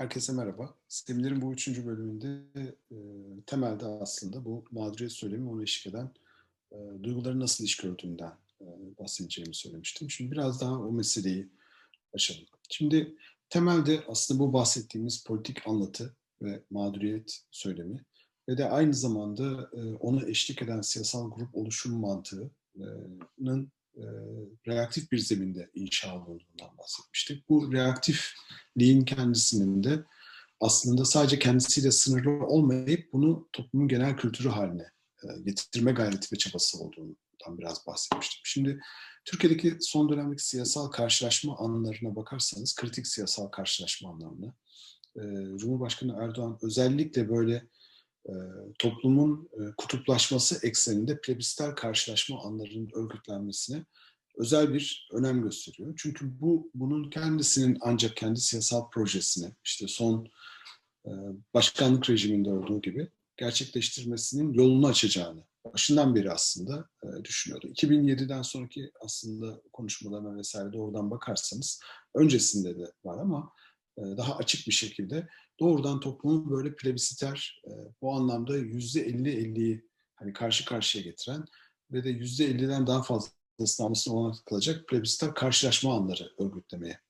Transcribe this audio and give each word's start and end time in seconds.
Herkese 0.00 0.32
merhaba. 0.32 0.74
Seminerin 0.88 1.42
bu 1.42 1.52
üçüncü 1.52 1.86
bölümünde 1.86 2.42
e, 2.90 2.96
temelde 3.46 3.86
aslında 3.86 4.44
bu 4.44 4.64
mağduriyet 4.70 5.12
söylemi 5.12 5.50
ona 5.50 5.62
eşlik 5.62 5.94
eden 5.94 6.10
e, 6.72 6.76
duyguların 7.02 7.40
nasıl 7.40 7.64
iş 7.64 7.76
gördüğünden 7.76 8.32
e, 8.60 8.66
bahsedeceğimi 8.98 9.54
söylemiştim. 9.54 10.10
Şimdi 10.10 10.32
biraz 10.32 10.60
daha 10.60 10.72
o 10.72 10.92
meseleyi 10.92 11.48
açalım. 12.14 12.44
Şimdi 12.70 13.14
temelde 13.48 14.04
aslında 14.08 14.40
bu 14.40 14.52
bahsettiğimiz 14.52 15.24
politik 15.24 15.68
anlatı 15.68 16.16
ve 16.42 16.62
mağduriyet 16.70 17.42
söylemi 17.50 18.04
ve 18.48 18.58
de 18.58 18.70
aynı 18.70 18.94
zamanda 18.94 19.70
e, 19.72 19.94
ona 19.94 20.26
eşlik 20.26 20.62
eden 20.62 20.80
siyasal 20.80 21.30
grup 21.30 21.56
oluşum 21.56 22.00
mantığının 22.00 23.72
e, 23.96 24.04
reaktif 24.66 25.12
bir 25.12 25.18
zeminde 25.18 25.70
inşa 25.74 26.16
olduğundan 26.16 26.78
bahsetmiştik. 26.78 27.48
Bu 27.48 27.72
reaktifliğin 28.78 29.04
kendisinin 29.04 29.84
de 29.84 30.04
aslında 30.60 31.04
sadece 31.04 31.38
kendisiyle 31.38 31.90
sınırlı 31.90 32.46
olmayıp 32.46 33.12
bunu 33.12 33.48
toplumun 33.52 33.88
genel 33.88 34.16
kültürü 34.16 34.48
haline 34.48 34.90
e, 35.24 35.26
getirme 35.44 35.92
gayreti 35.92 36.32
ve 36.32 36.38
çabası 36.38 36.78
olduğundan 36.78 37.58
biraz 37.58 37.86
bahsetmiştim. 37.86 38.40
Şimdi 38.44 38.80
Türkiye'deki 39.24 39.76
son 39.80 40.08
dönemdeki 40.08 40.46
siyasal 40.46 40.90
karşılaşma 40.90 41.58
anlarına 41.58 42.16
bakarsanız, 42.16 42.74
kritik 42.74 43.06
siyasal 43.06 43.48
karşılaşma 43.48 44.10
anlarına, 44.10 44.54
e, 45.16 45.22
Cumhurbaşkanı 45.58 46.16
Erdoğan 46.22 46.58
özellikle 46.62 47.28
böyle 47.28 47.66
e, 48.28 48.34
toplumun 48.78 49.48
kutuplaşması 49.76 50.66
ekseninde 50.66 51.20
plebisiter 51.20 51.76
karşılaşma 51.76 52.42
anlarının 52.42 52.90
örgütlenmesine 52.94 53.84
özel 54.36 54.74
bir 54.74 55.08
önem 55.12 55.42
gösteriyor. 55.42 55.94
Çünkü 55.96 56.40
bu 56.40 56.70
bunun 56.74 57.10
kendisinin 57.10 57.78
ancak 57.80 58.16
kendi 58.16 58.40
siyasal 58.40 58.90
projesine 58.90 59.52
işte 59.64 59.88
son 59.88 60.28
e, 61.06 61.10
başkanlık 61.54 62.10
rejiminde 62.10 62.50
olduğu 62.50 62.80
gibi 62.80 63.08
gerçekleştirmesinin 63.36 64.52
yolunu 64.52 64.86
açacağını 64.86 65.44
başından 65.64 66.14
beri 66.14 66.30
aslında 66.30 66.88
düşünüyordu. 67.24 67.66
2007'den 67.68 68.42
sonraki 68.42 68.90
aslında 69.00 69.62
konuşmalarına 69.72 70.36
vesaire 70.36 70.72
doğrudan 70.72 71.10
bakarsanız 71.10 71.80
öncesinde 72.14 72.78
de 72.78 72.92
var 73.04 73.18
ama 73.18 73.52
daha 73.98 74.36
açık 74.36 74.66
bir 74.66 74.72
şekilde 74.72 75.28
doğrudan 75.60 76.00
toplumun 76.00 76.50
böyle 76.50 76.76
plebisiter 76.76 77.62
bu 78.02 78.14
anlamda 78.14 78.56
yüzde 78.56 79.00
elli 79.00 79.30
elliyi 79.30 79.88
hani 80.14 80.32
karşı 80.32 80.64
karşıya 80.64 81.04
getiren 81.04 81.44
ve 81.92 82.04
de 82.04 82.10
yüzde 82.10 82.44
elliden 82.44 82.86
daha 82.86 83.02
fazlasını 83.02 83.39
almasına 83.80 84.14
olanak 84.14 84.46
kılacak 84.46 84.88
plebisiter 84.88 85.34
karşılaşma 85.34 85.96
anları 85.96 86.32
örgütlemeye 86.38 87.00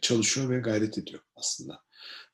çalışıyor 0.00 0.50
ve 0.50 0.58
gayret 0.58 0.98
ediyor 0.98 1.22
aslında. 1.36 1.82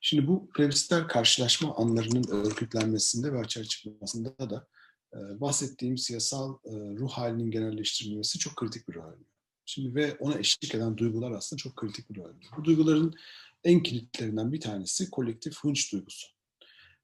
Şimdi 0.01 0.27
bu 0.27 0.49
plebisiter 0.49 1.07
karşılaşma 1.07 1.75
anlarının 1.75 2.27
örgütlenmesinde 2.31 3.33
ve 3.33 3.39
açığa 3.39 3.63
çıkmasında 3.63 4.49
da 4.49 4.67
bahsettiğim 5.13 5.97
siyasal 5.97 6.57
ruh 6.65 7.11
halinin 7.11 7.51
genelleştirilmesi 7.51 8.39
çok 8.39 8.55
kritik 8.55 8.89
bir 8.89 8.93
rol 8.93 9.03
oynuyor. 9.03 9.25
Şimdi 9.65 9.95
ve 9.95 10.17
ona 10.19 10.39
eşlik 10.39 10.75
eden 10.75 10.97
duygular 10.97 11.31
aslında 11.31 11.57
çok 11.57 11.75
kritik 11.75 12.09
bir 12.09 12.15
rol 12.15 12.25
oynuyor. 12.25 12.51
Bu 12.57 12.65
duyguların 12.65 13.13
en 13.63 13.83
kilitlerinden 13.83 14.53
bir 14.53 14.61
tanesi 14.61 15.09
kolektif 15.09 15.57
hınç 15.63 15.93
duygusu. 15.93 16.27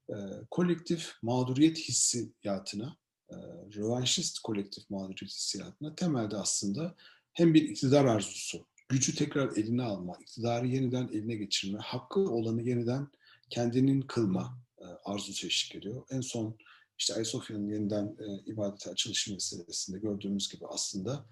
E, 0.08 0.14
kolektif 0.50 1.12
mağduriyet 1.22 1.78
hissiyatına, 1.78 2.96
e, 3.30 3.34
rövanşist 3.76 4.38
kolektif 4.38 4.90
mağduriyet 4.90 5.32
hissiyatına 5.32 5.94
temelde 5.94 6.36
aslında 6.36 6.94
hem 7.32 7.54
bir 7.54 7.62
iktidar 7.62 8.04
arzusu, 8.04 8.66
gücü 8.88 9.14
tekrar 9.14 9.56
eline 9.56 9.82
alma, 9.82 10.16
iktidarı 10.20 10.66
yeniden 10.66 11.08
eline 11.08 11.36
geçirme, 11.36 11.78
hakkı 11.78 12.20
olanı 12.20 12.62
yeniden 12.62 13.08
kendinin 13.50 14.00
kılma 14.00 14.58
e, 14.78 14.84
arzusu 15.04 15.46
eşlik 15.46 15.74
ediyor. 15.74 16.02
En 16.10 16.20
son 16.20 16.56
işte 16.98 17.14
Ayasofya'nın 17.14 17.68
yeniden 17.68 18.16
e, 18.18 18.50
ibadete 18.50 18.90
açılışı 18.90 19.32
meselesinde 19.32 19.98
gördüğümüz 19.98 20.48
gibi 20.48 20.66
aslında 20.66 21.26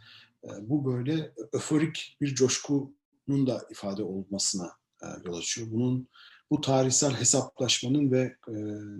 e, 0.44 0.48
bu 0.68 0.84
böyle 0.84 1.32
öforik 1.52 2.16
bir 2.20 2.34
coşkunun 2.34 3.46
da 3.46 3.66
ifade 3.70 4.02
olmasına 4.02 4.72
e, 5.02 5.06
yol 5.26 5.38
açıyor. 5.38 5.70
Bunun 5.70 6.08
bu 6.52 6.60
tarihsel 6.60 7.14
hesaplaşmanın 7.14 8.10
ve 8.10 8.36
e, 8.48 8.52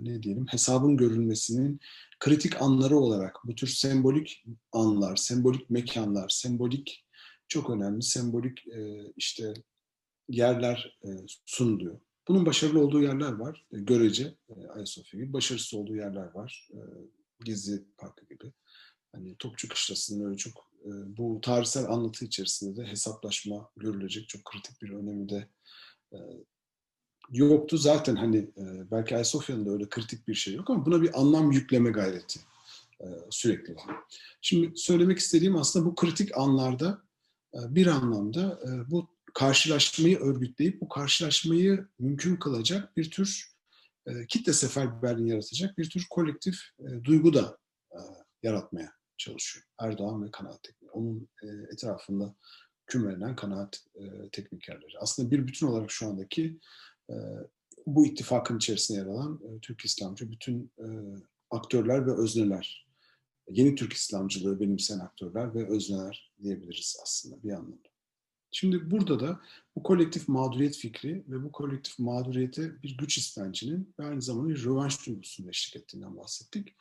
ne 0.03 0.23
diyelim 0.23 0.45
hesabın 0.47 0.97
görülmesinin 0.97 1.79
kritik 2.19 2.61
anları 2.61 2.97
olarak 2.97 3.35
bu 3.43 3.55
tür 3.55 3.67
sembolik 3.67 4.45
anlar, 4.71 5.15
sembolik 5.15 5.69
mekanlar, 5.69 6.29
sembolik 6.29 7.05
çok 7.47 7.69
önemli 7.69 8.03
sembolik 8.03 8.67
e, 8.67 9.11
işte 9.17 9.53
yerler 10.29 10.99
e, 11.05 11.09
sunuluyor. 11.45 11.99
Bunun 12.27 12.45
başarılı 12.45 12.79
olduğu 12.79 13.01
yerler 13.01 13.31
var. 13.31 13.65
E, 13.73 13.79
görece 13.79 14.35
e, 14.49 14.67
Ayasofya 14.67 15.19
gibi. 15.19 15.33
Başarısız 15.33 15.73
olduğu 15.73 15.95
yerler 15.95 16.33
var. 16.33 16.69
E, 16.73 16.79
Gezi 17.45 17.83
Parkı 17.97 18.25
gibi. 18.25 18.51
Hani 19.11 19.35
Topçu 19.35 19.67
Kışlası'nın 19.67 20.25
öyle 20.25 20.37
çok 20.37 20.71
e, 20.85 20.89
bu 21.17 21.41
tarihsel 21.41 21.85
anlatı 21.85 22.25
içerisinde 22.25 22.81
de 22.81 22.87
hesaplaşma 22.87 23.69
görülecek 23.77 24.29
çok 24.29 24.45
kritik 24.45 24.81
bir 24.81 24.89
önemi 24.89 25.29
de 25.29 25.47
e, 26.13 26.17
yoktu. 27.31 27.77
Zaten 27.77 28.15
hani 28.15 28.37
e, 28.37 28.91
belki 28.91 29.15
Ayasofya'nın 29.15 29.65
da 29.65 29.71
öyle 29.71 29.89
kritik 29.89 30.27
bir 30.27 30.33
şey 30.33 30.53
yok 30.53 30.69
ama 30.69 30.85
buna 30.85 31.01
bir 31.01 31.19
anlam 31.21 31.51
yükleme 31.51 31.89
gayreti 31.89 32.39
e, 33.01 33.05
sürekli 33.29 33.75
var. 33.75 33.95
Şimdi 34.41 34.71
söylemek 34.75 35.17
istediğim 35.17 35.55
aslında 35.55 35.85
bu 35.85 35.95
kritik 35.95 36.37
anlarda 36.37 37.01
bir 37.53 37.87
anlamda 37.87 38.59
bu 38.87 39.07
karşılaşmayı 39.33 40.19
örgütleyip 40.19 40.81
bu 40.81 40.89
karşılaşmayı 40.89 41.87
mümkün 41.99 42.35
kılacak 42.35 42.97
bir 42.97 43.11
tür 43.11 43.53
kitle 44.27 44.53
seferberliğini 44.53 45.29
yaratacak 45.29 45.77
bir 45.77 45.89
tür 45.89 46.05
kolektif 46.09 46.55
duygu 47.03 47.33
da 47.33 47.57
yaratmaya 48.43 48.91
çalışıyor. 49.17 49.65
Erdoğan 49.79 50.25
ve 50.25 50.31
kanaat 50.31 50.63
tekniği. 50.63 50.91
Onun 50.91 51.29
etrafında 51.73 52.35
kümelenen 52.87 53.35
kanaat 53.35 53.83
e, 53.95 54.29
teknikerleri. 54.31 54.99
Aslında 54.99 55.31
bir 55.31 55.47
bütün 55.47 55.67
olarak 55.67 55.91
şu 55.91 56.07
andaki 56.07 56.45
e, 56.45 56.59
bu 57.87 58.05
ittifakın 58.05 58.57
içerisinde 58.57 58.97
yer 58.97 59.05
alan 59.05 59.41
e, 59.43 59.59
Türk 59.59 59.85
İslamcı 59.85 60.31
bütün 60.31 60.71
e, 60.79 60.87
aktörler 61.51 62.07
ve 62.07 62.11
özneler. 62.17 62.87
Yeni 63.49 63.75
Türk 63.75 63.93
İslamcılığı 63.93 64.59
benimseyen 64.59 64.99
aktörler 64.99 65.55
ve 65.55 65.69
özneler 65.69 66.33
diyebiliriz 66.43 66.97
aslında 67.03 67.43
bir 67.43 67.51
anlamda. 67.51 67.93
Şimdi 68.51 68.91
burada 68.91 69.19
da 69.19 69.41
bu 69.75 69.83
kolektif 69.83 70.27
mağduriyet 70.27 70.77
fikri 70.77 71.23
ve 71.27 71.43
bu 71.43 71.51
kolektif 71.51 71.99
mağduriyete 71.99 72.81
bir 72.83 72.97
güç 72.97 73.17
istencinin 73.17 73.93
ve 73.99 74.05
aynı 74.05 74.21
zamanda 74.21 74.49
bir 74.49 74.65
rövanş 74.65 75.07
duygusunun 75.07 75.49
eşlik 75.49 75.75
ettiğinden 75.75 76.17
bahsettik. 76.17 76.75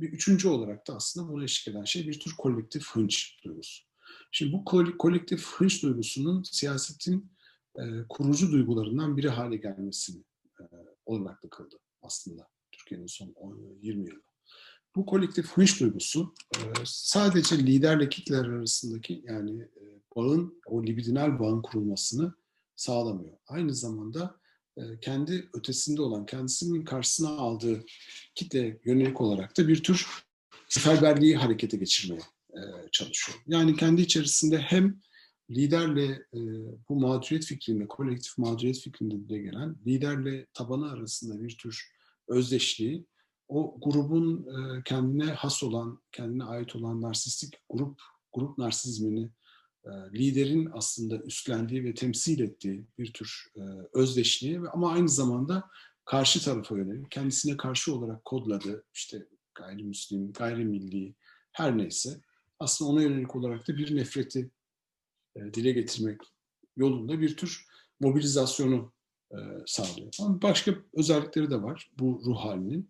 Bir 0.00 0.12
üçüncü 0.12 0.48
olarak 0.48 0.88
da 0.88 0.96
aslında 0.96 1.32
buna 1.32 1.44
eşlik 1.44 1.74
eden 1.74 1.84
şey 1.84 2.08
bir 2.08 2.20
tür 2.20 2.32
kolektif 2.38 2.86
hınç 2.90 3.38
duygusu. 3.44 3.84
Şimdi 4.32 4.52
bu 4.52 4.64
kolektif 4.98 5.46
hınç 5.46 5.82
duygusunun 5.82 6.42
siyasetin 6.42 7.30
e, 7.78 8.04
kurucu 8.08 8.52
duygularından 8.52 9.16
biri 9.16 9.28
hale 9.28 9.56
gelmesini 9.56 10.24
e, 10.60 10.64
olanaklı 11.06 11.50
kıldı 11.50 11.76
aslında 12.02 12.48
Türkiye'nin 12.72 13.06
son 13.06 13.34
20 13.82 14.06
yılı. 14.06 14.22
Bu 14.96 15.06
kolektif 15.06 15.46
hınç 15.46 15.80
duygusu 15.80 16.34
e, 16.56 16.60
sadece 16.84 17.58
liderle 17.58 18.08
kitleler 18.08 18.44
arasındaki 18.44 19.22
yani 19.26 19.62
e, 19.62 19.84
bağın, 20.16 20.60
o 20.66 20.84
libidinal 20.84 21.38
bağın 21.38 21.62
kurulmasını 21.62 22.34
sağlamıyor. 22.76 23.38
Aynı 23.46 23.74
zamanda 23.74 24.38
kendi 25.00 25.48
ötesinde 25.54 26.02
olan, 26.02 26.26
kendisinin 26.26 26.84
karşısına 26.84 27.28
aldığı 27.28 27.84
kitle 28.34 28.80
yönelik 28.84 29.20
olarak 29.20 29.58
da 29.58 29.68
bir 29.68 29.82
tür 29.82 30.06
seferberliği 30.68 31.36
harekete 31.36 31.76
geçirmeye 31.76 32.20
çalışıyor. 32.92 33.38
Yani 33.46 33.76
kendi 33.76 34.02
içerisinde 34.02 34.58
hem 34.58 35.00
liderle 35.50 36.04
e, 36.34 36.40
bu 36.88 37.00
mağduriyet 37.00 37.44
fikrinde, 37.44 37.86
kolektif 37.86 38.38
mağduriyet 38.38 38.78
fikrinde 38.78 39.14
dile 39.14 39.38
gelen 39.38 39.76
liderle 39.86 40.46
tabanı 40.54 40.90
arasında 40.90 41.42
bir 41.42 41.56
tür 41.58 41.92
özdeşliği, 42.28 43.06
o 43.48 43.80
grubun 43.80 44.46
e, 44.46 44.82
kendine 44.82 45.24
has 45.24 45.62
olan, 45.62 46.02
kendine 46.12 46.44
ait 46.44 46.76
olan 46.76 47.02
narsistik 47.02 47.54
grup, 47.68 48.00
grup 48.32 48.58
narsizmini 48.58 49.30
e, 49.84 49.90
liderin 50.18 50.68
aslında 50.72 51.18
üstlendiği 51.18 51.84
ve 51.84 51.94
temsil 51.94 52.40
ettiği 52.40 52.86
bir 52.98 53.12
tür 53.12 53.44
e, 53.56 53.60
özdeşliği 53.92 54.60
ama 54.72 54.92
aynı 54.92 55.08
zamanda 55.08 55.64
karşı 56.04 56.44
tarafa 56.44 56.76
yönelik, 56.76 57.10
kendisine 57.10 57.56
karşı 57.56 57.94
olarak 57.94 58.24
kodladığı 58.24 58.84
işte 58.94 59.26
gayrimüslim, 59.54 60.32
gayrimilli 60.32 61.14
her 61.52 61.78
neyse 61.78 62.20
aslında 62.58 62.90
ona 62.90 63.02
yönelik 63.02 63.36
olarak 63.36 63.68
da 63.68 63.76
bir 63.76 63.96
nefreti 63.96 64.50
dile 65.54 65.72
getirmek 65.72 66.20
yolunda 66.76 67.20
bir 67.20 67.36
tür 67.36 67.66
mobilizasyonu 68.00 68.92
e, 69.32 69.36
sağlıyor. 69.66 70.12
Ama 70.20 70.42
başka 70.42 70.74
özellikleri 70.92 71.50
de 71.50 71.62
var 71.62 71.90
bu 71.98 72.22
ruh 72.26 72.36
halinin. 72.36 72.88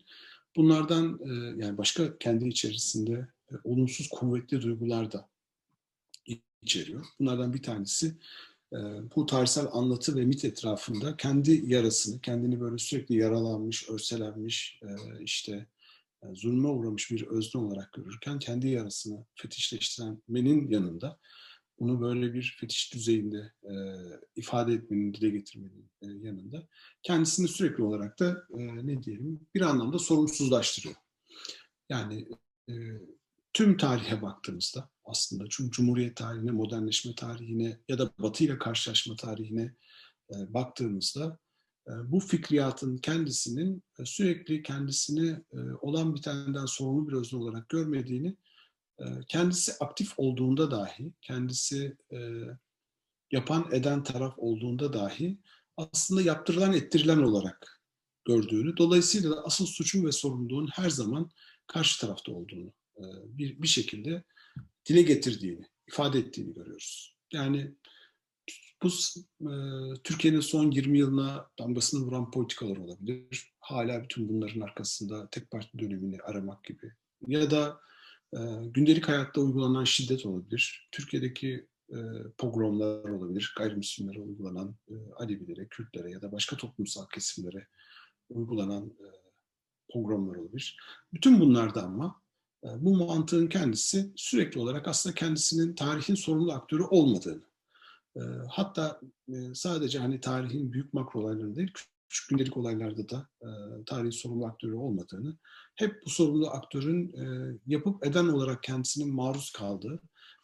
Bunlardan 0.56 1.20
e, 1.24 1.62
yani 1.64 1.78
başka 1.78 2.18
kendi 2.18 2.48
içerisinde 2.48 3.28
olumsuz 3.64 4.08
kuvvetli 4.08 4.62
duygular 4.62 5.12
da 5.12 5.28
içeriyor. 6.62 7.06
Bunlardan 7.20 7.54
bir 7.54 7.62
tanesi 7.62 8.14
bu 9.16 9.26
tarihsel 9.26 9.66
anlatı 9.72 10.16
ve 10.16 10.24
mit 10.24 10.44
etrafında 10.44 11.16
kendi 11.16 11.72
yarasını, 11.72 12.20
kendini 12.20 12.60
böyle 12.60 12.78
sürekli 12.78 13.16
yaralanmış, 13.16 13.88
örselenmiş, 13.88 14.80
işte 15.20 15.66
zulme 16.32 16.68
uğramış 16.68 17.10
bir 17.10 17.26
özne 17.26 17.60
olarak 17.60 17.92
görürken 17.92 18.38
kendi 18.38 18.68
yarasını 18.68 19.24
fetişleştirmenin 19.34 20.70
yanında 20.70 21.18
bunu 21.80 22.00
böyle 22.00 22.34
bir 22.34 22.56
fetiş 22.60 22.94
düzeyinde 22.94 23.52
e, 23.64 23.72
ifade 24.36 24.72
etmenin, 24.72 25.14
dile 25.14 25.30
getirmenin 25.30 25.90
e, 26.02 26.06
yanında 26.06 26.68
kendisini 27.02 27.48
sürekli 27.48 27.82
olarak 27.82 28.18
da 28.18 28.46
e, 28.58 28.86
ne 28.86 29.02
diyelim 29.02 29.40
bir 29.54 29.60
anlamda 29.60 29.98
sorumsuzlaştırıyor. 29.98 30.94
Yani 31.88 32.28
e, 32.68 32.72
tüm 33.52 33.76
tarihe 33.76 34.22
baktığımızda 34.22 34.90
aslında 35.04 35.44
çünkü 35.50 35.70
Cumhuriyet 35.70 36.16
tarihine, 36.16 36.50
modernleşme 36.50 37.14
tarihine 37.14 37.78
ya 37.88 37.98
da 37.98 38.10
Batı 38.18 38.44
ile 38.44 38.58
karşılaşma 38.58 39.16
tarihine 39.16 39.74
e, 40.34 40.54
baktığımızda 40.54 41.38
e, 41.88 41.92
bu 42.12 42.20
fikriyatın 42.20 42.98
kendisinin 42.98 43.82
e, 43.98 44.04
sürekli 44.04 44.62
kendisini 44.62 45.28
e, 45.52 45.58
olan 45.80 46.14
bitenden 46.14 46.66
sorumlu 46.66 47.08
bir 47.08 47.12
özne 47.12 47.38
olarak 47.38 47.68
görmediğini 47.68 48.36
kendisi 49.28 49.72
aktif 49.80 50.12
olduğunda 50.16 50.70
dahi, 50.70 51.12
kendisi 51.22 51.96
e, 52.12 52.18
yapan 53.30 53.68
eden 53.72 54.02
taraf 54.02 54.34
olduğunda 54.36 54.92
dahi 54.92 55.38
aslında 55.76 56.22
yaptırılan 56.22 56.72
ettirilen 56.72 57.18
olarak 57.18 57.82
gördüğünü, 58.24 58.76
dolayısıyla 58.76 59.30
da 59.30 59.44
asıl 59.44 59.66
suçun 59.66 60.06
ve 60.06 60.12
sorumluluğun 60.12 60.66
her 60.66 60.90
zaman 60.90 61.30
karşı 61.66 62.00
tarafta 62.00 62.32
olduğunu 62.32 62.72
e, 62.96 63.04
bir, 63.24 63.62
bir 63.62 63.68
şekilde 63.68 64.22
dile 64.86 65.02
getirdiğini, 65.02 65.66
ifade 65.88 66.18
ettiğini 66.18 66.54
görüyoruz. 66.54 67.16
Yani 67.32 67.74
bu 68.82 68.88
e, 69.40 69.52
Türkiye'nin 70.04 70.40
son 70.40 70.70
20 70.70 70.98
yılına 70.98 71.50
damgasını 71.58 72.06
vuran 72.06 72.30
politikalar 72.30 72.76
olabilir. 72.76 73.52
Hala 73.60 74.02
bütün 74.02 74.28
bunların 74.28 74.60
arkasında 74.60 75.28
tek 75.30 75.50
parti 75.50 75.78
dönemini 75.78 76.20
aramak 76.20 76.64
gibi. 76.64 76.92
Ya 77.26 77.50
da 77.50 77.80
gündelik 78.62 79.08
hayatta 79.08 79.40
uygulanan 79.40 79.84
şiddet 79.84 80.26
olabilir. 80.26 80.88
Türkiye'deki 80.92 81.66
e, 81.90 81.98
pogromlar 82.38 83.08
olabilir. 83.08 83.54
Gayrimüslimlere 83.56 84.20
uygulanan 84.20 84.76
e, 84.90 84.94
Alevilere, 85.16 85.68
Kürtlere 85.68 86.10
ya 86.10 86.22
da 86.22 86.32
başka 86.32 86.56
toplumsal 86.56 87.08
kesimlere 87.08 87.66
uygulanan 88.28 88.86
e, 88.86 89.08
pogromlar 89.92 90.36
olabilir. 90.36 90.78
Bütün 91.12 91.40
bunlarda 91.40 91.82
ama 91.82 92.22
e, 92.64 92.68
bu 92.80 92.96
mantığın 92.96 93.46
kendisi 93.46 94.12
sürekli 94.16 94.60
olarak 94.60 94.88
aslında 94.88 95.14
kendisinin 95.14 95.74
tarihin 95.74 96.14
sorumlu 96.14 96.52
aktörü 96.52 96.82
olmadığını, 96.82 97.42
e, 98.16 98.20
hatta 98.50 99.00
e, 99.28 99.54
sadece 99.54 99.98
hani 99.98 100.20
tarihin 100.20 100.72
büyük 100.72 100.94
makro 100.94 101.20
olaylarında 101.20 101.56
değil, 101.56 101.72
küçük 102.08 102.28
gündelik 102.28 102.56
olaylarda 102.56 103.08
da 103.08 103.28
e, 103.42 103.48
tarihin 103.86 104.10
sorumlu 104.10 104.46
aktörü 104.46 104.74
olmadığını, 104.74 105.38
hep 105.74 106.02
bu 106.06 106.10
sorumlu 106.10 106.50
aktörün 106.50 107.12
e, 107.12 107.56
yapıp 107.66 108.06
eden 108.06 108.28
olarak 108.28 108.62
kendisinin 108.62 109.14
maruz 109.14 109.52
kaldığı 109.52 110.00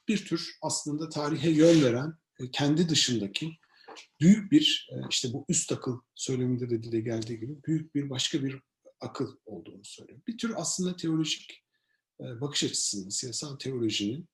bir 0.09 0.25
tür 0.25 0.59
aslında 0.63 1.09
tarihe 1.09 1.51
yön 1.51 1.83
veren, 1.83 2.15
e, 2.41 2.51
kendi 2.51 2.89
dışındaki 2.89 3.53
büyük 4.21 4.53
bir, 4.53 4.89
e, 4.93 4.95
işte 5.11 5.33
bu 5.33 5.45
üst 5.49 5.73
akıl 5.73 6.01
söyleminde 6.15 6.71
de 6.71 6.83
dile 6.83 7.01
geldiği 7.01 7.41
gibi 7.41 7.63
büyük 7.65 7.95
bir 7.95 8.11
başka 8.11 8.45
bir 8.45 8.61
akıl 9.01 9.37
olduğunu 9.47 9.85
söylüyor. 9.85 10.21
Bir 10.27 10.39
tür 10.39 10.53
aslında 10.57 10.97
teolojik 10.97 11.65
e, 12.21 12.41
bakış 12.41 12.65
açısının, 12.65 13.09
siyasal 13.09 13.57
teolojinin 13.57 14.29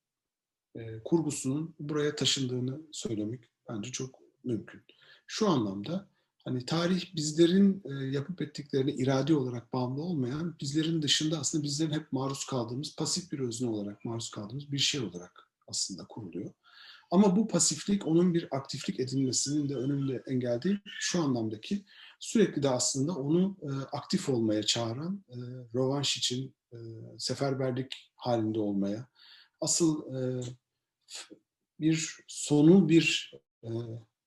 e, 0.77 1.03
kurgusunun 1.05 1.75
buraya 1.79 2.17
taşındığını 2.17 2.81
söylemek 2.93 3.44
bence 3.69 3.93
çok 3.93 4.19
mümkün. 4.44 4.82
Şu 5.27 5.49
anlamda 5.49 6.09
hani 6.50 6.67
tarih 6.67 7.14
bizlerin 7.17 7.82
e, 7.85 8.05
yapıp 8.05 8.43
ettiklerine 8.43 8.93
irade 8.93 9.35
olarak 9.35 9.73
bağımlı 9.73 10.02
olmayan, 10.02 10.56
bizlerin 10.61 11.02
dışında 11.02 11.38
aslında 11.38 11.64
bizlerin 11.64 11.93
hep 11.93 12.12
maruz 12.12 12.47
kaldığımız, 12.47 12.97
pasif 12.97 13.32
bir 13.32 13.38
özne 13.38 13.69
olarak 13.69 14.05
maruz 14.05 14.31
kaldığımız 14.31 14.73
bir 14.73 14.79
şey 14.79 15.00
olarak 15.00 15.49
aslında 15.69 16.05
kuruluyor. 16.08 16.52
Ama 17.11 17.37
bu 17.37 17.49
pasiflik 17.49 18.06
onun 18.06 18.35
bir 18.35 18.56
aktiflik 18.56 19.00
edilmesinin 19.00 19.69
de 19.69 19.75
önünde 19.75 20.23
engel 20.26 20.62
değil. 20.62 20.79
Şu 21.00 21.23
anlamdaki 21.23 21.85
sürekli 22.20 22.62
de 22.62 22.69
aslında 22.69 23.12
onu 23.12 23.56
e, 23.62 23.69
aktif 23.96 24.29
olmaya 24.29 24.62
çağıran, 24.62 25.25
e, 25.29 25.37
rövanş 25.75 26.17
için 26.17 26.55
e, 26.73 26.76
seferberlik 27.19 28.12
halinde 28.14 28.61
olmaya, 28.61 29.06
asıl 29.61 30.14
e, 30.14 30.43
bir 31.81 32.17
sonu 32.29 32.88
bir 32.88 33.35
e, 33.62 33.69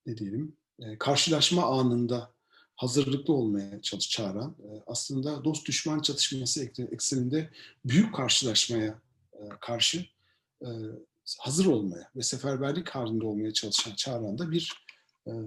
ne 0.05 0.17
diyelim 0.17 0.57
e, 0.79 0.97
karşılaşma 0.97 1.65
anında 1.65 2.33
hazırlıklı 2.75 3.33
olmaya 3.33 3.81
çalış 3.81 4.09
çağıran, 4.09 4.55
e, 4.59 4.83
aslında 4.87 5.43
dost 5.43 5.67
düşman 5.67 5.99
çatışması 5.99 6.69
ekseninde 6.91 7.49
büyük 7.85 8.15
karşılaşmaya 8.15 9.01
e, 9.33 9.41
karşı 9.61 10.05
hazır 11.39 11.65
olmaya 11.65 12.11
ve 12.15 12.21
seferberlik 12.21 12.89
halinde 12.89 13.25
olmaya 13.25 13.53
çalışan 13.53 13.95
çağıran 13.95 14.37
da 14.37 14.51
bir 14.51 14.73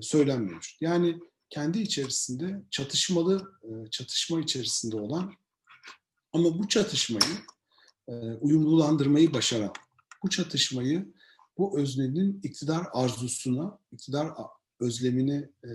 söylem 0.00 0.44
mevcut. 0.44 0.82
Yani 0.82 1.18
kendi 1.50 1.78
içerisinde 1.78 2.62
çatışmalı, 2.70 3.52
çatışma 3.90 4.40
içerisinde 4.40 4.96
olan 4.96 5.32
ama 6.32 6.58
bu 6.58 6.68
çatışmayı 6.68 7.38
uyumlulandırmayı 8.40 9.32
başaran, 9.32 9.72
bu 10.22 10.30
çatışmayı 10.30 11.14
bu 11.58 11.78
öznenin 11.78 12.40
iktidar 12.42 12.86
arzusuna, 12.92 13.78
iktidar 13.92 14.30
özlemini 14.80 15.50
e, 15.64 15.70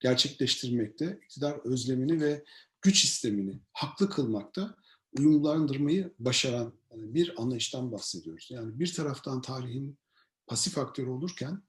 gerçekleştirmekte, 0.00 1.18
iktidar 1.24 1.58
özlemini 1.64 2.20
ve 2.20 2.44
güç 2.82 3.04
istemini 3.04 3.60
haklı 3.72 4.10
kılmakta 4.10 4.76
uyumlandırmayı 5.18 6.14
başaran 6.18 6.72
e, 6.92 7.14
bir 7.14 7.42
anlayıştan 7.42 7.92
bahsediyoruz. 7.92 8.48
Yani 8.50 8.78
bir 8.78 8.92
taraftan 8.92 9.40
tarihin 9.40 9.98
pasif 10.46 10.78
aktörü 10.78 11.08
olurken 11.08 11.62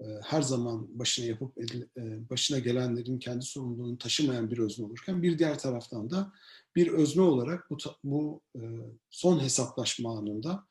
e, 0.00 0.04
her 0.22 0.42
zaman 0.42 0.98
başına 0.98 1.26
yapıp 1.26 1.58
e, 1.58 2.30
başına 2.30 2.58
gelenlerin 2.58 3.18
kendi 3.18 3.44
sorumluluğunu 3.44 3.98
taşımayan 3.98 4.50
bir 4.50 4.58
özne 4.58 4.86
olurken 4.86 5.22
bir 5.22 5.38
diğer 5.38 5.58
taraftan 5.58 6.10
da 6.10 6.32
bir 6.76 6.88
özne 6.88 7.22
olarak 7.22 7.70
bu, 7.70 7.78
bu 8.04 8.42
son 9.10 9.40
hesaplaşma 9.40 10.18
anında 10.18 10.66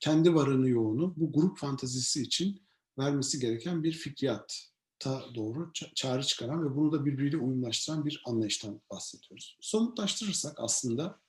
kendi 0.00 0.34
varını 0.34 0.68
yoğunu 0.68 1.14
bu 1.16 1.32
grup 1.32 1.58
fantazisi 1.58 2.22
için 2.22 2.62
vermesi 2.98 3.40
gereken 3.40 3.82
bir 3.82 3.92
fikriyata 3.92 5.34
doğru 5.34 5.72
çağrı 5.94 6.22
çıkaran 6.22 6.64
ve 6.64 6.76
bunu 6.76 6.92
da 6.92 7.04
birbiriyle 7.04 7.36
uyumlaştıran 7.36 8.06
bir 8.06 8.22
anlayıştan 8.26 8.80
bahsediyoruz. 8.90 9.58
Somutlaştırırsak 9.60 10.60
aslında 10.60 11.20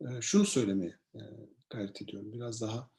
e, 0.00 0.06
şunu 0.20 0.44
söylemeye 0.44 0.98
e, 1.14 1.20
gayret 1.70 2.02
ediyorum. 2.02 2.32
Biraz 2.32 2.60
daha 2.60 2.90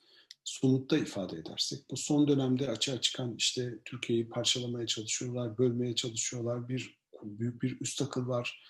somutta 0.43 0.97
ifade 0.97 1.37
edersek. 1.37 1.89
Bu 1.91 1.97
son 1.97 2.27
dönemde 2.27 2.69
açığa 2.69 3.01
çıkan 3.01 3.35
işte 3.35 3.79
Türkiye'yi 3.85 4.29
parçalamaya 4.29 4.87
çalışıyorlar, 4.87 5.57
bölmeye 5.57 5.95
çalışıyorlar. 5.95 6.69
Bir 6.69 6.99
büyük 7.23 7.61
bir 7.61 7.81
üst 7.81 8.01
akıl 8.01 8.27
var. 8.27 8.63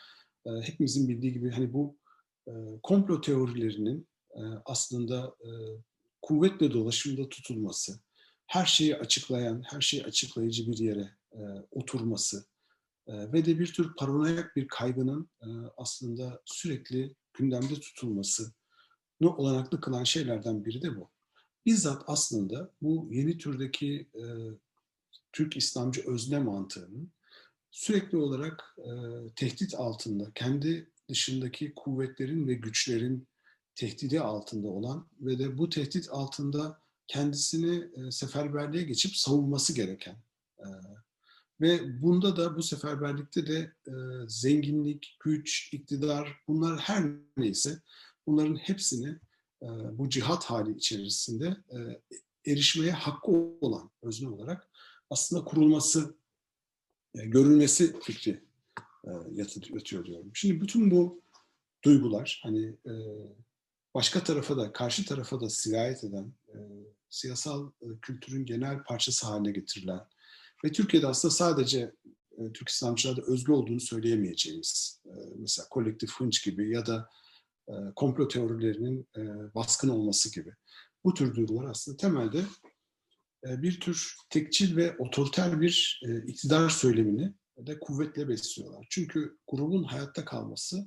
E, 0.46 0.50
hepimizin 0.50 1.08
bildiği 1.08 1.34
gibi 1.34 1.52
hani 1.52 1.74
bu 1.74 1.98
komplo 2.84 3.22
teorilerinin 3.22 4.08
aslında 4.66 5.36
kuvvetle 6.22 6.74
dolaşımda 6.74 7.30
tutulması, 7.30 8.00
her 8.50 8.66
şeyi 8.66 8.96
açıklayan, 8.96 9.64
her 9.68 9.82
şeyi 9.82 10.06
açıklayıcı 10.06 10.72
bir 10.72 10.78
yere 10.78 11.10
e, 11.32 11.40
oturması 11.72 12.46
e, 13.08 13.34
ve 13.34 13.46
de 13.46 13.60
bir 13.60 13.74
tür 13.74 13.96
paranoyak 13.96 14.56
bir 14.56 14.68
kaygının 14.68 15.30
e, 15.42 15.48
aslında 15.78 16.42
sürekli 16.46 17.16
gündemde 17.34 17.74
tutulması 17.74 18.54
ne 19.22 19.28
olanaklı 19.28 19.82
kılan 19.82 20.04
şeylerden 20.04 20.66
biri 20.66 20.82
de 20.82 20.96
bu. 20.96 21.10
Bizzat 21.66 22.04
aslında 22.08 22.72
bu 22.82 23.08
yeni 23.12 23.38
türdeki 23.38 24.10
e, 24.16 24.24
Türk 25.32 25.58
İslamcı 25.58 26.12
özne 26.12 26.40
mantığının 26.40 27.12
sürekli 27.72 28.18
olarak 28.18 28.76
e, 28.78 28.92
tehdit 29.36 29.76
altında, 29.76 30.32
kendi 30.36 30.92
dışındaki 31.10 31.74
kuvvetlerin 31.76 32.48
ve 32.48 32.54
güçlerin 32.54 33.28
tehdidi 33.76 34.22
altında 34.22 34.68
olan 34.68 35.08
ve 35.20 35.40
de 35.40 35.58
bu 35.58 35.70
tehdit 35.70 36.10
altında 36.10 36.82
kendisini 37.10 37.90
e, 37.96 38.12
seferberliğe 38.12 38.84
geçip 38.84 39.16
savunması 39.16 39.74
gereken 39.74 40.16
e, 40.60 40.68
ve 41.62 42.02
bunda 42.02 42.38
da 42.38 42.58
bu 42.58 42.64
seferberlikte 42.64 43.48
de 43.48 43.74
e, 43.88 43.94
zenginlik, 44.28 45.18
güç, 45.20 45.74
iktidar 45.74 46.42
bunlar 46.48 46.80
her 46.80 47.04
neyse 47.38 47.82
bunların 48.28 48.56
hepsini 48.56 49.20
bu 49.92 50.10
cihat 50.10 50.46
hali 50.46 50.78
içerisinde 50.78 51.58
erişmeye 52.46 52.92
hakkı 52.92 53.32
olan 53.62 53.92
özne 54.02 54.30
olarak 54.30 54.70
aslında 55.10 55.44
kurulması, 55.44 56.16
görülmesi 57.14 58.00
fikri 58.00 58.44
yatıyor 59.32 60.06
diyorum. 60.06 60.32
Şimdi 60.34 60.62
bütün 60.62 60.92
bu 60.92 61.22
duygular 61.84 62.42
hani 62.44 62.76
başka 63.96 64.24
tarafa 64.24 64.58
da 64.58 64.72
karşı 64.72 65.06
tarafa 65.06 65.42
da 65.42 65.50
sirayet 65.50 66.04
eden 66.04 66.34
siyasal 67.10 67.72
e, 67.82 67.86
kültürün 68.02 68.46
genel 68.46 68.84
parçası 68.84 69.28
haline 69.28 69.52
getirilen 69.52 70.02
ve 70.66 70.72
Türkiye'de 70.72 71.08
aslında 71.08 71.34
sadece 71.34 71.92
e, 72.38 72.54
Türk 72.54 72.70
İslamcılarda 72.70 73.22
özgü 73.22 73.52
olduğunu 73.52 73.80
söyleyemeyeceğimiz, 73.80 75.02
e, 75.06 75.12
mesela 75.38 75.68
kolektif 75.70 76.12
hınç 76.12 76.44
gibi 76.44 76.72
ya 76.72 76.86
da 76.86 77.10
komplo 77.96 78.28
teorilerinin 78.28 79.08
baskın 79.56 79.90
olması 79.90 80.34
gibi. 80.34 80.54
Bu 81.04 81.14
tür 81.14 81.36
duygular 81.36 81.66
aslında 81.70 81.98
temelde 81.98 82.44
bir 83.44 83.80
tür 83.80 84.16
tekçil 84.30 84.76
ve 84.76 84.98
otoriter 84.98 85.62
bir 85.62 86.02
iktidar 86.28 86.70
söylemini 86.70 87.34
de 87.58 87.80
kuvvetle 87.80 88.28
besliyorlar. 88.28 88.88
Çünkü 88.90 89.38
grubun 89.48 89.84
hayatta 89.84 90.26
kalması 90.26 90.86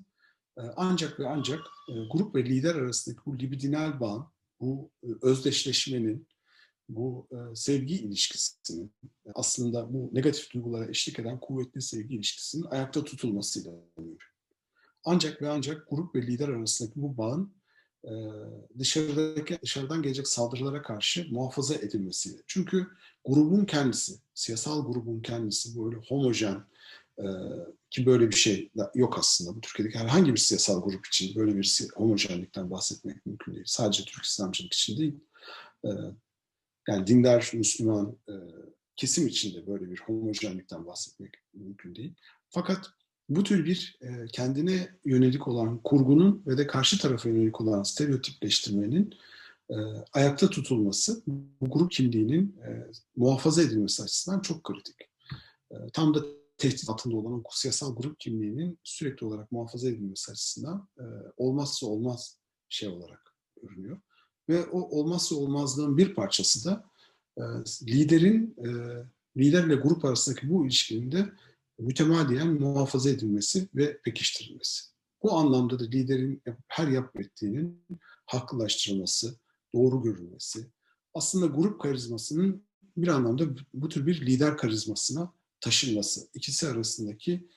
ancak 0.77 1.21
ve 1.21 1.29
ancak 1.29 1.61
grup 2.13 2.35
ve 2.35 2.45
lider 2.45 2.75
arasındaki 2.75 3.21
bu 3.27 3.39
libidinal 3.39 4.01
bağın, 4.01 4.27
bu 4.63 4.91
e, 5.03 5.09
özdeşleşmenin, 5.23 6.29
bu 6.89 7.29
e, 7.33 7.57
sevgi 7.57 7.95
ilişkisinin 7.95 8.93
aslında 9.35 9.93
bu 9.93 10.11
negatif 10.13 10.51
duygulara 10.55 10.91
eşlik 10.91 11.19
eden 11.19 11.41
kuvvetli 11.41 11.83
sevgi 11.83 12.15
ilişkisinin 12.15 12.65
ayakta 12.65 13.05
tutulmasıyla 13.05 13.73
mümkün. 13.99 14.29
Ancak 15.05 15.43
ve 15.43 15.49
ancak 15.49 15.91
grup 15.91 16.15
ve 16.15 16.23
lider 16.23 16.49
arasındaki 16.49 17.03
bu 17.03 17.17
bağın 17.17 17.55
e, 18.05 18.13
dışarıdaki 18.79 19.59
dışarıdan 19.63 20.03
gelecek 20.03 20.29
saldırılara 20.29 20.83
karşı 20.83 21.27
muhafaza 21.31 21.75
edilmesiyle. 21.75 22.43
Çünkü 22.47 22.87
grubun 23.25 23.65
kendisi, 23.65 24.13
siyasal 24.35 24.93
grubun 24.93 25.21
kendisi 25.21 25.79
böyle 25.79 25.97
homojen 26.09 26.55
e, 26.55 26.72
ki 27.91 28.07
böyle 28.07 28.29
bir 28.29 28.37
şey 28.37 28.71
yok 28.95 29.19
aslında. 29.19 29.57
Bu 29.57 29.61
Türkiye'deki 29.61 29.99
herhangi 29.99 30.33
bir 30.33 30.39
siyasal 30.39 30.83
grup 30.83 31.07
için 31.07 31.35
böyle 31.37 31.57
bir 31.57 31.89
homojenlikten 31.95 32.71
bahsetmek 32.71 33.27
mümkün 33.27 33.55
değil. 33.55 33.65
Sadece 33.67 34.05
Türk 34.05 34.25
İslamcılık 34.25 34.73
için 34.73 34.99
değil. 34.99 35.15
E, 35.85 35.91
yani 36.89 37.07
dindar 37.07 37.51
Müslüman 37.55 38.17
kesim 38.97 39.27
içinde 39.27 39.67
böyle 39.67 39.91
bir 39.91 40.01
homojenlikten 40.01 40.87
bahsetmek 40.87 41.35
mümkün 41.55 41.95
değil. 41.95 42.15
Fakat 42.51 42.91
bu 43.29 43.45
tür 43.45 43.65
bir 43.65 43.99
e, 44.01 44.27
kendine 44.33 44.89
yönelik 45.05 45.49
olan 45.49 45.79
kurgunun 45.79 46.43
ve 46.47 46.59
de 46.59 46.67
karşı 46.67 46.99
tarafa 46.99 47.29
yönelik 47.29 47.61
olan 47.61 47.83
stereotipleştirmenin 47.83 49.15
e, 49.71 49.75
ayakta 50.13 50.51
tutulması, 50.51 51.23
bu 51.27 51.71
grup 51.71 51.91
kimliğinin 51.91 52.57
e, 52.67 52.87
muhafaza 53.17 53.63
edilmesi 53.63 54.03
açısından 54.03 54.41
çok 54.41 54.65
kritik. 54.65 54.97
E, 55.71 55.77
tam 55.93 56.15
da 56.15 56.21
tehdit 56.63 56.91
altında 56.91 57.17
olan 57.17 57.33
o 57.33 57.43
siyasal 57.51 57.97
grup 57.97 58.21
kimliğinin 58.21 58.79
sürekli 58.83 59.27
olarak 59.27 59.53
muhafaza 59.53 59.89
edilmesi 59.89 60.33
açısından 60.33 60.89
e, 60.99 61.05
olmazsa 61.37 61.87
olmaz 61.87 62.39
şey 62.69 62.89
olarak 62.89 63.35
görünüyor. 63.63 64.01
Ve 64.49 64.65
o 64.67 64.99
olmazsa 64.99 65.35
olmazlığın 65.35 65.97
bir 65.97 66.15
parçası 66.15 66.65
da 66.65 66.85
e, 67.37 67.43
liderin, 67.87 68.57
e, 68.59 68.69
liderle 69.37 69.75
grup 69.75 70.05
arasındaki 70.05 70.51
bu 70.51 70.67
ilişkinin 70.67 71.13
de 71.13 71.33
mütemadiyen 71.79 72.49
muhafaza 72.49 73.11
edilmesi 73.11 73.69
ve 73.75 74.01
pekiştirilmesi. 74.01 74.85
Bu 75.23 75.33
anlamda 75.33 75.79
da 75.79 75.85
liderin 75.85 76.43
her 76.69 76.89
yap 76.89 77.21
ettiğinin 77.21 77.85
haklılaştırılması, 78.27 79.37
doğru 79.75 80.03
görülmesi, 80.03 80.67
aslında 81.15 81.47
grup 81.47 81.81
karizmasının 81.81 82.65
bir 82.97 83.09
anlamda 83.09 83.45
bu 83.75 83.89
tür 83.89 84.07
bir 84.07 84.27
lider 84.27 84.57
karizmasına 84.57 85.33
taşınması, 85.63 86.29
ikisi 86.35 86.69
arasındaki 86.69 87.49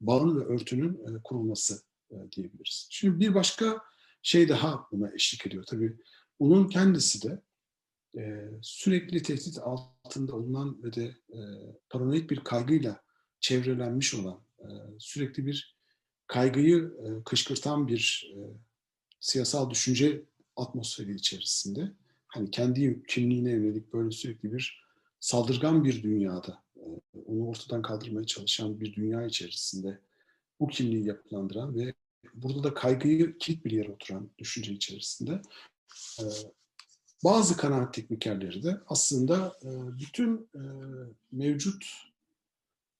bağın 0.00 0.40
ve 0.40 0.44
örtünün 0.44 0.94
e, 0.94 1.22
kurulması 1.24 1.82
e, 2.10 2.16
diyebiliriz. 2.36 2.86
Şimdi 2.90 3.20
bir 3.20 3.34
başka 3.34 3.82
şey 4.22 4.48
daha 4.48 4.86
buna 4.92 5.14
eşlik 5.14 5.46
ediyor. 5.46 5.64
Tabii 5.64 5.96
bunun 6.40 6.68
kendisi 6.68 7.28
de 7.28 7.42
e, 8.18 8.50
sürekli 8.62 9.22
tehdit 9.22 9.58
altında 9.58 10.36
olunan 10.36 10.82
ve 10.82 10.92
de 10.92 11.14
paranoid 11.90 12.30
bir 12.30 12.40
kaygıyla 12.44 13.02
çevrelenmiş 13.40 14.14
olan, 14.14 14.40
sürekli 14.98 15.46
bir 15.46 15.78
kaygıyı 16.26 16.92
kışkırtan 17.24 17.88
bir 17.88 18.32
siyasal 19.20 19.70
düşünce 19.70 20.22
atmosferi 20.56 21.14
içerisinde, 21.14 21.92
hani 22.26 22.50
kendi 22.50 23.02
kimliğine 23.08 23.50
yönelik 23.50 23.92
böyle 23.92 24.10
sürekli 24.10 24.52
bir 24.52 24.84
saldırgan 25.20 25.84
bir 25.84 26.02
dünyada, 26.02 26.62
onu 27.26 27.48
ortadan 27.48 27.82
kaldırmaya 27.82 28.26
çalışan 28.26 28.80
bir 28.80 28.94
dünya 28.94 29.26
içerisinde 29.26 30.00
bu 30.60 30.68
kimliği 30.68 31.06
yapılandıran 31.06 31.76
ve 31.76 31.94
burada 32.34 32.64
da 32.64 32.74
kaygıyı 32.74 33.38
kilit 33.38 33.64
bir 33.64 33.70
yere 33.70 33.92
oturan 33.92 34.30
düşünce 34.38 34.72
içerisinde 34.72 35.42
bazı 37.24 37.56
kanaat 37.56 37.94
teknikerleri 37.94 38.62
de 38.62 38.80
aslında 38.86 39.58
bütün 39.98 40.50
mevcut 41.32 41.84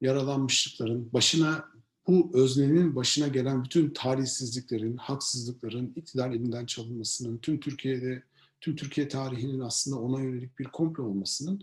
yaralanmışlıkların, 0.01 1.13
başına 1.13 1.65
bu 2.07 2.31
öznenin 2.35 2.97
başına 2.97 3.29
gelen 3.29 3.65
bütün 3.65 3.91
talihsizliklerin, 3.91 4.97
haksızlıkların, 4.97 5.93
iktidar 5.97 6.31
elinden 6.31 6.67
çalınmasının, 6.67 7.39
tüm 7.39 7.61
Türkiye'de, 7.61 8.23
tüm 8.61 8.77
Türkiye 8.77 9.09
tarihinin 9.09 9.61
aslında 9.61 9.99
ona 9.99 10.21
yönelik 10.21 10.59
bir 10.59 10.65
komplo 10.65 11.05
olmasının 11.05 11.63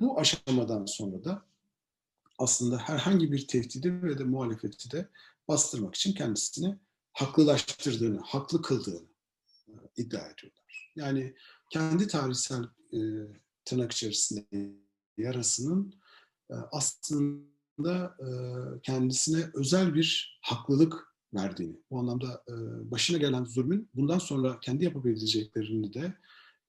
bu 0.00 0.20
aşamadan 0.20 0.86
sonra 0.86 1.24
da 1.24 1.42
aslında 2.38 2.78
herhangi 2.78 3.32
bir 3.32 3.46
tehdidi 3.46 4.02
ve 4.02 4.18
de 4.18 4.24
muhalefeti 4.24 4.90
de 4.90 5.08
bastırmak 5.48 5.94
için 5.94 6.12
kendisini 6.12 6.78
haklılaştırdığını, 7.12 8.20
haklı 8.20 8.62
kıldığını 8.62 9.08
e, 9.68 9.72
iddia 9.96 10.20
ediyorlar. 10.20 10.92
Yani 10.96 11.34
kendi 11.70 12.06
tarihsel 12.06 12.64
e, 12.92 12.98
tırnak 13.64 13.92
içerisinde 13.92 14.46
yarasının 15.16 15.94
e, 16.50 16.54
aslında 16.72 17.54
da 17.78 18.16
e, 18.20 18.28
kendisine 18.82 19.50
özel 19.54 19.94
bir 19.94 20.38
haklılık 20.42 21.14
verdiğini, 21.34 21.76
bu 21.90 21.98
anlamda 21.98 22.44
e, 22.48 22.54
başına 22.90 23.18
gelen 23.18 23.44
zulmün 23.44 23.90
bundan 23.94 24.18
sonra 24.18 24.60
kendi 24.60 24.84
yapabileceklerini 24.84 25.94
de 25.94 26.14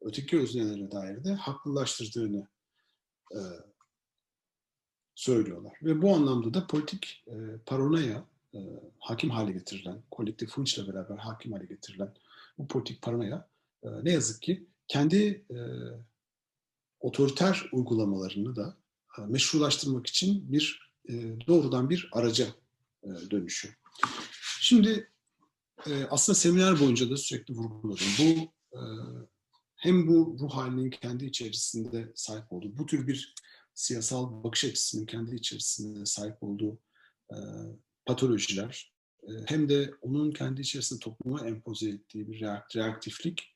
öteki 0.02 0.40
öznelere 0.40 0.92
dair 0.92 1.24
de 1.24 1.34
haklılaştırdığını 1.34 2.48
e, 3.36 3.40
söylüyorlar. 5.16 5.78
Ve 5.84 6.02
bu 6.02 6.16
anlamda 6.16 6.54
da 6.54 6.68
politik 6.68 7.24
e, 7.28 7.34
paranoya 7.66 8.26
e, 8.54 8.60
hakim 9.00 9.30
hale 9.30 9.52
getirilen, 9.52 10.02
kolektif 10.12 10.52
hınçla 10.52 10.88
beraber 10.88 11.18
hakim 11.18 11.52
hale 11.52 11.66
getirilen 11.66 12.14
bu 12.58 12.68
politik 12.68 13.02
paranoya 13.02 13.48
e, 13.84 13.88
ne 14.04 14.12
yazık 14.12 14.42
ki 14.42 14.66
kendi 14.88 15.46
e, 15.52 15.58
otoriter 17.00 17.70
uygulamalarını 17.72 18.56
da 18.56 18.78
e, 19.18 19.22
meşrulaştırmak 19.22 20.08
için 20.08 20.52
bir 20.52 20.92
e, 21.10 21.14
doğrudan 21.48 21.90
bir 21.90 22.10
araca 22.12 22.46
e, 23.04 23.10
dönüşüyor. 23.32 23.76
Şimdi 24.60 25.10
e, 25.88 26.06
aslında 26.10 26.36
seminer 26.36 26.80
boyunca 26.80 27.10
da 27.10 27.18
sürekli 27.18 27.54
vurguladım. 27.54 28.08
Bu 28.20 28.56
hem 29.76 30.08
bu 30.08 30.38
ruh 30.40 30.50
halinin 30.50 30.90
kendi 30.90 31.26
içerisinde 31.26 32.12
sahip 32.16 32.54
olduğu, 32.54 32.78
bu 32.78 32.86
tür 32.86 33.08
bir 33.08 33.34
siyasal 33.76 34.44
bakış 34.44 34.66
açısının 34.66 35.06
kendi 35.06 35.36
içerisinde 35.36 36.06
sahip 36.06 36.44
olduğu 36.44 36.80
patolojiler, 38.06 38.94
hem 39.46 39.70
de 39.70 39.92
onun 40.02 40.32
kendi 40.32 40.62
içerisinde 40.62 41.00
topluma 41.00 41.48
empoze 41.48 41.90
ettiği 41.90 42.28
bir 42.28 42.42
reaktiflik 42.76 43.56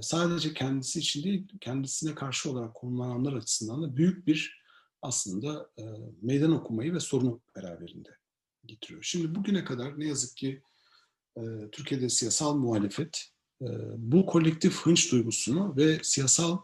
sadece 0.00 0.54
kendisi 0.54 0.98
için 0.98 1.24
değil, 1.24 1.48
kendisine 1.60 2.14
karşı 2.14 2.50
olarak 2.50 2.74
konumlananlar 2.74 3.32
açısından 3.32 3.82
da 3.82 3.96
büyük 3.96 4.26
bir 4.26 4.64
aslında 5.04 5.70
e, 5.78 5.82
meydan 6.22 6.52
okumayı 6.52 6.94
ve 6.94 7.00
sorunu 7.00 7.40
beraberinde 7.56 8.08
getiriyor. 8.64 9.02
Şimdi 9.02 9.34
bugüne 9.34 9.64
kadar 9.64 10.00
ne 10.00 10.06
yazık 10.08 10.36
ki 10.36 10.62
e, 11.36 11.42
Türkiye'de 11.72 12.08
siyasal 12.08 12.56
muhalefet 12.56 13.24
e, 13.62 13.66
bu 13.96 14.26
kolektif 14.26 14.80
hınç 14.80 15.12
duygusunu 15.12 15.76
ve 15.76 15.98
siyasal 16.02 16.58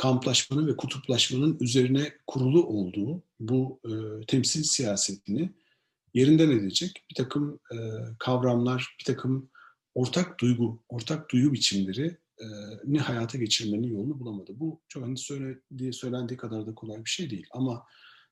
kamplaşmanın 0.00 0.66
ve 0.66 0.76
kutuplaşmanın 0.76 1.56
üzerine 1.60 2.12
kurulu 2.26 2.66
olduğu 2.66 3.22
bu 3.40 3.80
e, 3.84 4.26
temsil 4.26 4.62
siyasetini 4.62 5.50
yerinden 6.14 6.50
edecek 6.50 7.04
bir 7.10 7.14
takım 7.14 7.60
e, 7.72 7.76
kavramlar, 8.18 8.96
bir 9.00 9.04
takım 9.04 9.50
ortak 9.94 10.40
duygu, 10.40 10.82
ortak 10.88 11.30
duyu 11.30 11.52
biçimleri 11.52 12.16
ni 12.84 12.98
hayata 12.98 13.38
geçirmenin 13.38 13.88
yolunu 13.88 14.20
bulamadı. 14.20 14.52
Bu 14.54 14.80
çok 14.88 15.04
hani 15.04 15.18
söylediği, 15.18 15.92
söylendiği 15.92 16.36
kadar 16.36 16.66
da 16.66 16.74
kolay 16.74 17.04
bir 17.04 17.10
şey 17.10 17.30
değil. 17.30 17.46
Ama 17.50 17.86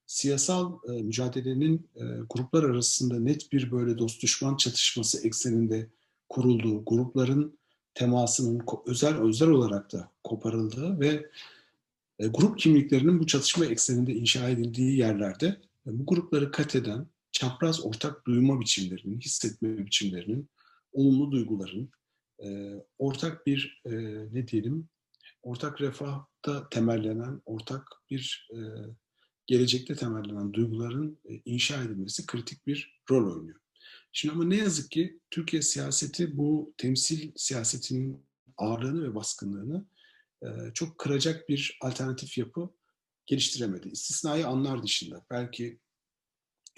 siyasal 0.07 0.79
e, 0.89 1.03
mücadelenin 1.03 1.89
e, 1.97 2.03
gruplar 2.31 2.65
arasında 2.65 3.21
net 3.21 3.53
bir 3.53 3.71
böyle 3.71 3.99
dost 3.99 4.23
düşman 4.23 4.57
çatışması 4.57 5.27
ekseninde 5.27 5.91
kurulduğu, 6.29 6.85
grupların 6.85 7.59
temasının 7.95 8.63
özel 8.87 9.15
özel 9.15 9.49
olarak 9.49 9.93
da 9.93 10.11
koparıldığı 10.25 11.01
ve 11.01 11.31
grup 12.27 12.59
kimliklerinin 12.59 13.21
bu 13.21 13.27
çatışma 13.27 13.67
ekseninde 13.67 14.15
inşa 14.15 14.49
edildiği 14.49 14.99
yerlerde 14.99 15.47
e, 15.47 15.99
bu 15.99 16.07
grupları 16.07 16.51
kat 16.51 16.77
eden 16.77 17.07
çapraz 17.33 17.85
ortak 17.85 18.27
duyma 18.27 18.61
biçimlerinin, 18.61 19.21
hissetme 19.21 19.87
biçimlerinin, 19.87 20.51
olumlu 20.93 21.33
duyguların, 21.33 21.91
e, 22.45 22.75
ortak 22.99 23.47
bir 23.47 23.83
e, 23.85 23.91
ne 24.33 24.49
diyelim 24.49 24.89
ortak 25.43 25.81
refahta 25.81 26.69
temellenen, 26.69 27.43
ortak 27.45 27.89
bir 28.11 28.49
e, 28.55 28.59
gelecekte 29.47 29.95
temellenen 29.95 30.53
duyguların 30.53 31.19
e, 31.25 31.35
inşa 31.45 31.83
edilmesi 31.83 32.27
kritik 32.27 32.67
bir 32.67 33.01
rol 33.11 33.37
oynuyor. 33.37 33.61
Şimdi 34.13 34.35
ama 34.35 34.45
ne 34.45 34.57
yazık 34.57 34.91
ki 34.91 35.21
Türkiye 35.31 35.63
siyaseti 35.63 36.37
bu 36.37 36.75
temsil 36.77 37.33
siyasetinin 37.37 38.27
ağırlığını 38.57 39.11
ve 39.11 39.15
baskınlığını 39.15 39.77
e, 39.77 39.98
çok 40.75 40.99
kıracak 40.99 41.49
bir 41.49 41.79
alternatif 41.83 42.39
yapı 42.39 42.71
geliştiremedi. 43.27 43.89
İstisnai 43.89 44.47
anlar 44.47 44.83
dışında. 44.83 45.27
Belki 45.31 45.79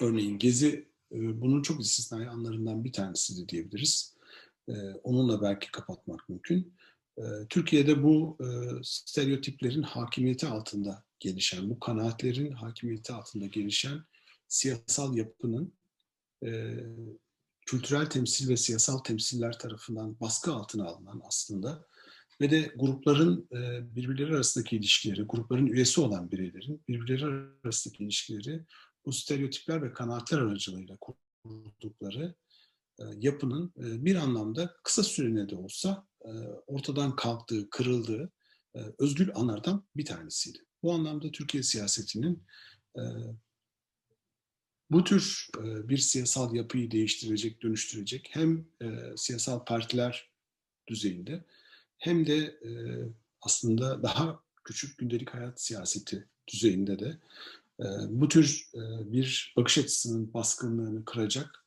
örneğin 0.00 0.38
Gezi 0.38 0.90
e, 1.12 1.40
bunun 1.40 1.62
çok 1.62 1.80
istisnai 1.80 2.28
anlarından 2.28 2.84
bir 2.84 2.92
tanesi 2.92 3.42
de 3.42 3.48
diyebiliriz. 3.48 4.16
E, 4.68 4.72
onunla 5.02 5.42
belki 5.42 5.70
kapatmak 5.70 6.28
mümkün. 6.28 6.74
E, 7.18 7.22
Türkiye'de 7.48 8.02
bu 8.02 8.38
e, 8.40 8.46
stereotiplerin 8.82 9.82
hakimiyeti 9.82 10.46
altında 10.46 11.04
gelişen, 11.20 11.70
bu 11.70 11.80
kanaatlerin 11.80 12.52
hakimiyeti 12.52 13.12
altında 13.12 13.46
gelişen 13.46 14.04
siyasal 14.48 15.16
yapının 15.16 15.74
e, 16.44 16.76
kültürel 17.66 18.06
temsil 18.06 18.48
ve 18.48 18.56
siyasal 18.56 18.98
temsiller 18.98 19.58
tarafından 19.58 20.20
baskı 20.20 20.52
altına 20.52 20.84
alınan 20.84 21.22
aslında 21.24 21.86
ve 22.40 22.50
de 22.50 22.72
grupların 22.76 23.48
e, 23.52 23.94
birbirleri 23.96 24.34
arasındaki 24.34 24.76
ilişkileri, 24.76 25.22
grupların 25.22 25.66
üyesi 25.66 26.00
olan 26.00 26.30
bireylerin 26.30 26.84
birbirleri 26.88 27.24
arasındaki 27.64 28.04
ilişkileri 28.04 28.64
bu 29.06 29.12
stereotipler 29.12 29.82
ve 29.82 29.92
kanaatler 29.92 30.38
aracılığıyla 30.38 30.96
kurdukları 30.96 32.34
e, 32.98 33.04
yapının 33.16 33.72
e, 33.76 34.04
bir 34.04 34.16
anlamda 34.16 34.76
kısa 34.84 35.02
süreliğine 35.02 35.48
de 35.48 35.56
olsa 35.56 36.06
ortadan 36.66 37.16
kalktığı, 37.16 37.70
kırıldığı 37.70 38.32
özgül 38.98 39.30
anlardan 39.34 39.86
bir 39.96 40.04
tanesiydi. 40.04 40.58
Bu 40.82 40.92
anlamda 40.92 41.30
Türkiye 41.30 41.62
siyasetinin 41.62 42.46
bu 44.90 45.04
tür 45.04 45.48
bir 45.62 45.98
siyasal 45.98 46.54
yapıyı 46.54 46.90
değiştirecek, 46.90 47.62
dönüştürecek 47.62 48.28
hem 48.32 48.66
siyasal 49.16 49.64
partiler 49.64 50.30
düzeyinde 50.88 51.44
hem 52.00 52.26
de 52.26 52.36
e, 52.36 52.70
aslında 53.42 54.02
daha 54.02 54.40
küçük 54.64 54.98
gündelik 54.98 55.30
hayat 55.34 55.60
siyaseti 55.62 56.28
düzeyinde 56.48 56.98
de 56.98 57.18
e, 57.80 57.84
bu 58.08 58.28
tür 58.28 58.68
e, 58.74 59.12
bir 59.12 59.54
bakış 59.56 59.78
açısının 59.78 60.34
baskınlığını 60.34 61.04
kıracak 61.04 61.64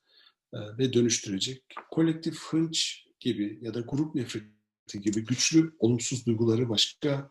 e, 0.53 0.57
ve 0.77 0.93
dönüştürecek 0.93 1.63
kolektif 1.91 2.39
hınç 2.39 3.05
gibi 3.19 3.59
ya 3.61 3.73
da 3.73 3.79
grup 3.79 4.15
nefreti 4.15 5.01
gibi 5.01 5.25
güçlü 5.25 5.75
olumsuz 5.79 6.25
duyguları 6.25 6.69
başka 6.69 7.29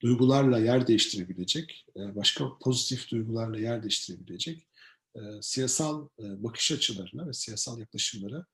duygularla 0.00 0.58
yer 0.58 0.86
değiştirebilecek, 0.86 1.86
e, 1.96 2.16
başka 2.16 2.58
pozitif 2.58 3.10
duygularla 3.10 3.58
yer 3.58 3.82
değiştirebilecek 3.82 4.68
e, 5.16 5.20
siyasal 5.40 6.08
e, 6.18 6.42
bakış 6.42 6.72
açılarına 6.72 7.28
ve 7.28 7.32
siyasal 7.32 7.78
yaklaşımlara 7.78 8.46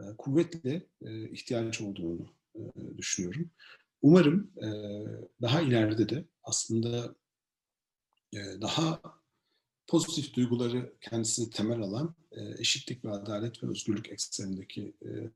e, 0.00 0.02
kuvvetle 0.18 0.86
e, 1.02 1.30
ihtiyaç 1.30 1.80
olduğunu 1.80 2.37
düşünüyorum. 2.96 3.50
Umarım 4.02 4.50
e, 4.56 4.68
daha 5.42 5.60
ileride 5.60 6.08
de 6.08 6.24
aslında 6.44 7.14
e, 8.32 8.38
daha 8.60 9.00
pozitif 9.86 10.34
duyguları 10.34 10.92
kendisini 11.00 11.50
temel 11.50 11.80
alan 11.80 12.14
e, 12.32 12.40
eşitlik 12.58 13.04
ve 13.04 13.10
adalet 13.10 13.62
ve 13.62 13.68
özgürlük 13.68 14.08
eksenindeki 14.08 14.92
e, 15.04 15.30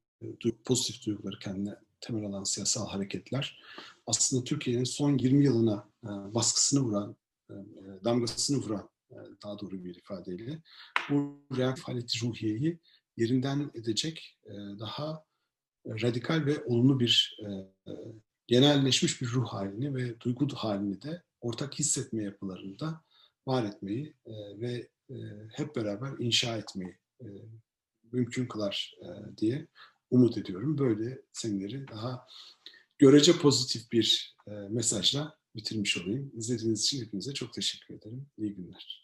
pozitif 0.64 1.06
duyguları 1.06 1.38
kendine 1.38 1.74
temel 2.00 2.24
alan 2.24 2.44
siyasal 2.44 2.88
hareketler 2.88 3.62
aslında 4.06 4.44
Türkiye'nin 4.44 4.84
son 4.84 5.18
20 5.18 5.44
yılına 5.44 5.88
e, 6.04 6.08
baskısını 6.08 6.80
vuran, 6.80 7.16
e, 7.50 7.54
damgasını 8.04 8.56
vuran 8.56 8.88
e, 9.10 9.16
daha 9.42 9.58
doğru 9.58 9.84
bir 9.84 9.94
ifadeyle 9.94 10.62
bu 11.10 11.46
reaktif 11.56 11.84
haleti 11.84 12.26
ruhiyeyi 12.26 12.78
yerinden 13.16 13.70
edecek 13.74 14.38
e, 14.44 14.52
daha 14.54 15.24
radikal 15.86 16.46
ve 16.46 16.64
olumlu 16.64 17.00
bir 17.00 17.38
e, 17.40 17.48
genelleşmiş 18.46 19.22
bir 19.22 19.26
ruh 19.26 19.46
halini 19.46 19.94
ve 19.94 20.20
duygu 20.20 20.48
halini 20.54 21.02
de 21.02 21.22
ortak 21.40 21.78
hissetme 21.78 22.22
yapılarında 22.22 23.04
var 23.46 23.64
etmeyi 23.64 24.14
ve 24.56 24.88
hep 25.52 25.76
beraber 25.76 26.18
inşa 26.18 26.56
etmeyi 26.56 26.96
mümkün 28.12 28.46
kılar 28.46 28.94
diye 29.38 29.66
umut 30.10 30.38
ediyorum. 30.38 30.78
Böyle 30.78 31.22
seminer'i 31.32 31.88
daha 31.88 32.26
görece 32.98 33.32
pozitif 33.32 33.92
bir 33.92 34.36
mesajla 34.68 35.38
bitirmiş 35.56 35.98
olayım. 35.98 36.32
İzlediğiniz 36.34 36.84
için 36.84 37.04
hepinize 37.04 37.34
çok 37.34 37.52
teşekkür 37.52 37.94
ederim. 37.94 38.26
İyi 38.38 38.54
günler. 38.54 39.01